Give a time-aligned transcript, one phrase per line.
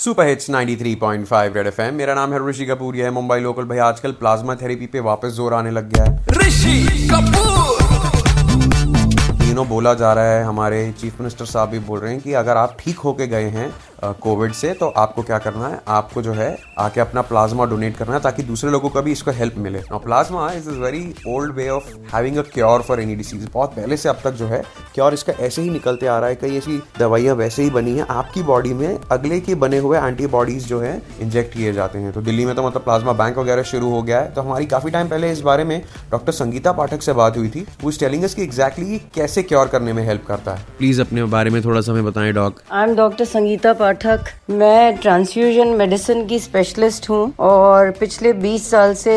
[0.00, 3.78] Super hits 93.5 red FM मेरा नाम है ऋषि कपूर ये है मुंबई लोकल। भाई
[3.86, 7.82] आजकल प्लाज्मा थेरेपी पे वापस ज़ोर आने लग गया है। ऋषि कपूर।
[9.40, 12.56] तीनों बोला जा रहा है हमारे चीफ मिनिस्टर साहब भी बोल रहे हैं कि अगर
[12.56, 13.68] आप ठीक होके गए हैं
[14.02, 15.80] कोविड से तो आपको क्या करना है?
[15.88, 19.30] आपको जो है आके अपना प्लाज्मा डोनेट करना है ताकि दूसरे लोगों को भी इसको
[19.30, 23.48] हेल्प मिले। Plasma is is very old way of having a cure for any disease
[23.54, 24.62] बहुत पहले से अब तक जो है
[24.94, 28.06] क्योर इसका ऐसे ही निकलते आ रहा है कई ऐसी दवाइयाँ वैसे ही बनी है।
[28.10, 32.22] आपकी बॉडी में अगले के बने हुए एंटीबॉडीज जो है इंजेक्ट किए जाते हैं। तो
[32.22, 35.08] दिल्ली में तो मतलब प्लाज्मा बैंक वगैरह शुरू हो गया है। तो हमारी काफ़ी टाइम
[35.08, 35.80] पहले इस बारे में
[36.10, 40.04] डॉक्टर संगीता पाठक से बात हुई थी। वो टेलिंग की एग्जैक्टली कैसे क्योर करने में
[40.06, 43.24] हेल्प करता है। प्लीज़ अपने बारे में थोड़ा सा हमें बताएँ doc I am doctor
[43.26, 43.89] Sangeeta Pathak.
[43.90, 44.18] मैं
[44.48, 49.14] मैं ट्रांसफ्यूजन मेडिसिन की स्पेशलिस्ट हूँ और पिछले 20 साल से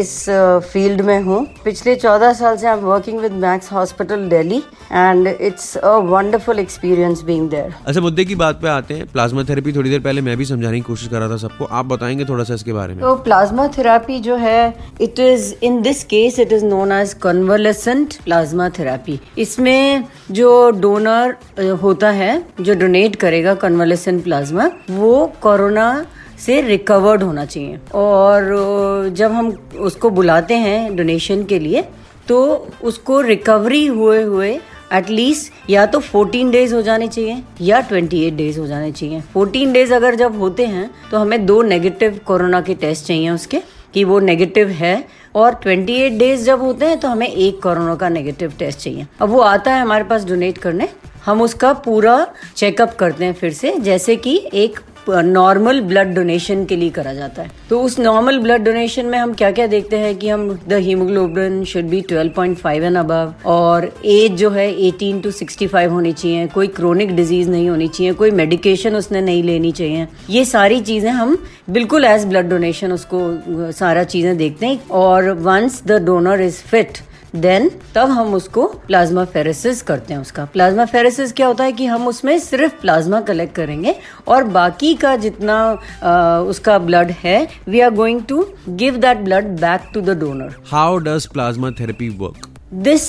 [0.00, 0.24] इस
[0.72, 5.28] फ़ील्ड में हूँ। पिछले 14 साल से I am working with Max hospital Delhi and
[5.28, 9.72] it's a wonderful experience being there अच्छा मुद्दे की बात पे आते हैं। प्लाज्मा थेरेपी
[9.72, 12.44] थोड़ी देर पहले मैं भी समझाने की कोशिश कर रहा था सबको। आप बताएँगे थोड़ा
[12.44, 16.52] सा इसके बारे में। तो प्लाज्मा थेरेपी जो है it is in this case it
[16.52, 21.36] is known as convalescent plasma therapy इसमें जो डोनर
[21.82, 26.06] होता है जो डोनेट करेगा कन्वलेसेंट प्लाज्मा प्लाज्मा वो कोरोना
[26.38, 29.48] से रिकवर्ड होना चाहिए। और जब हम
[29.80, 31.84] उसको बुलाते हैं डोनेशन के लिए
[32.28, 34.50] तो उसको रिकवरी हुए हुए
[34.92, 39.72] एटलीस्ट या तो 14 डेज़ हो जाने चाहिए या 28 डेज़ हो जाने चाहिए। 14
[39.72, 43.62] डेज़ अगर जब होते हैं तो हमें दो नेगेटिव कोरोना के टेस्ट चाहिए उसके,
[43.94, 48.08] कि वो नेगेटिव है। और 28 डेज़ जब होते हैं तो हमें एक कोरोना का
[48.08, 50.88] नेगेटिव टेस्ट चाहिए। अब वो आता है हमारे पास डोनेट करने
[51.24, 56.76] हम उसका पूरा चेकअप करते हैं फिर से, जैसे कि एक नॉर्मल ब्लड डोनेशन के
[56.76, 60.14] लिए करा जाता है। तो उस नॉर्मल ब्लड डोनेशन में हम क्या क्या देखते हैं
[60.18, 65.30] कि हम the haemoglobin should be 12.5 and above और एज जो है 18 टू
[65.32, 70.06] 65 होनी चाहिए, कोई क्रोनिक डिज़ीज़ नहीं होनी चाहिए, कोई मेडिकेशन उसने नहीं लेनी चाहिए।
[70.30, 71.36] ये सारी चीज़ें हम
[71.70, 76.98] बिल्कुल एज ब्लड डोनेशन उसको सारा चीज़ें देखते हैं और once the donor is fit
[77.34, 81.86] then तब हम उसको प्लाज्मा फेरेसिस करते हैं उसका। प्लाज्मा फेरेसिस क्या होता है कि
[81.86, 83.94] हम उसमें सिर्फ़ प्लाज्मा कलेक्ट करेंगे
[84.28, 85.56] और बाकी का जितना
[86.02, 90.54] आ, उसका ब्लड है we are going to give that blood back to the donor
[90.70, 93.02] how does plasma therapy work this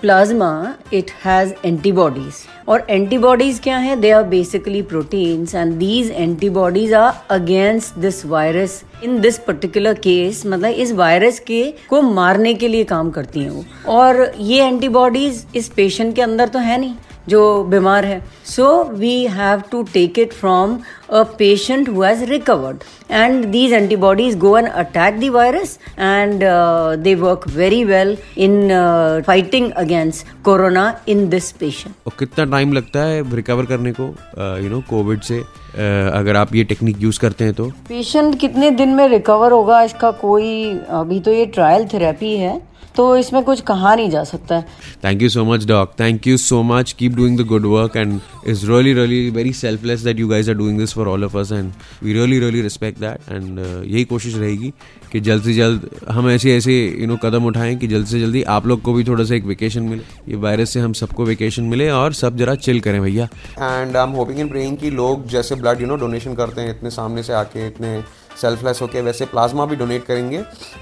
[0.00, 0.48] plasma
[0.92, 2.34] it has antibodies
[2.68, 3.94] और एंटीबॉडीज क्या है?
[3.96, 10.42] They are basically proteins and these antibodies are against this virus in this particular case
[10.46, 15.44] मतलब इस virus के को मारने के लिए काम करती हैं। वो और ये एंटीबॉडीज
[15.56, 16.94] इस पेशेंट के अंदर तो है नहीं।
[17.28, 20.78] जो बीमार है। So we have to take it from
[21.10, 26.42] a patient who has recovered and these antibodies go and attack the virus and
[27.02, 28.68] they work very well in
[29.26, 34.14] fighting against corona in this patient और कितना time लगता है recover करने को
[34.62, 35.42] you know Covid से?
[35.76, 35.82] Uh,
[36.14, 37.64] अगर आप ये टेक्निक यूज़ करते हैं तो?
[37.88, 39.82] पेशेंट कितने दिन में रिकवर होगा?
[39.82, 40.52] इसका कोई
[40.90, 42.54] अभी तो ये ट्रायल थेरेपी है।
[42.96, 44.60] तो इसमें कुछ कहा नहीं जा सकता
[45.04, 48.20] thank you so much doc thank you so much keep doing the good work and
[48.46, 51.52] is really really very selfless that you guys are doing this for all of us
[51.52, 54.72] and we really really respect that and यही कोशिश रहेगी
[55.12, 58.42] कि जल्द से जल्द हम ऐसे ऐसे यू नो कदम उठाएँ कि जल्द से जल्दी
[58.56, 61.64] आप लोग को भी थोड़ा सा एक वेकेशन मिले। ये वायरस से हम सबको वेकेशन
[61.64, 65.26] मिले और सब जरा चिल करें भैया। And I am hoping in praying कि लोग
[65.28, 68.00] जैसे ब्लड यू नो डोनेशन करते हैं इतने सामने से आके इतने
[68.42, 70.38] सेल्फलेस होकर वैसे प्लाज्मा भी डोनेट करेंगे।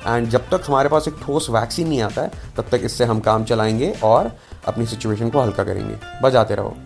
[0.06, 3.20] एंड जब तक हमारे पास एक ठोस वैक्सीन नहीं आता है, तब तक इससे हम
[3.20, 4.32] काम चलाएँगे और
[4.66, 6.76] अपनी सिचुएशन को हल्का करेंगे। बजाते रहो।